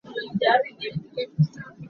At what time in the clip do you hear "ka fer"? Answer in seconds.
0.93-1.29